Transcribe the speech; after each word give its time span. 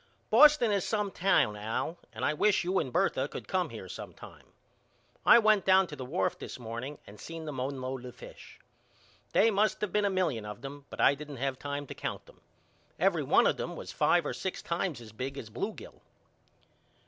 Boston 0.31 0.71
is 0.71 0.83
some 0.83 1.11
town, 1.11 1.55
Al, 1.55 1.95
and 2.11 2.25
I 2.25 2.33
wish 2.33 2.63
you 2.63 2.79
and 2.79 2.91
Bertha 2.91 3.27
could 3.27 3.47
come 3.47 3.69
here 3.69 3.87
sometime. 3.87 4.47
I 5.27 5.37
went 5.37 5.63
down 5.63 5.85
to 5.85 5.95
the 5.95 6.03
wharf 6.03 6.39
this 6.39 6.57
morning 6.57 6.97
and 7.05 7.19
seen 7.19 7.45
then 7.45 7.59
unload 7.59 8.01
the 8.01 8.11
fish. 8.11 8.57
They 9.33 9.51
must 9.51 9.83
of 9.83 9.91
been 9.93 10.05
a 10.05 10.09
million 10.09 10.43
of 10.43 10.61
them 10.61 10.85
but 10.89 10.99
I 10.99 11.13
didn't 11.13 11.37
have 11.37 11.59
time 11.59 11.85
to 11.85 11.93
count 11.93 12.25
them. 12.25 12.41
Every 12.97 13.21
one 13.21 13.45
of 13.45 13.57
them 13.57 13.75
was 13.75 13.91
five 13.91 14.25
or 14.25 14.33
six 14.33 14.63
times 14.63 15.01
as 15.01 15.11
big 15.11 15.37
as 15.37 15.51
blue 15.51 15.71
gill. 15.71 16.01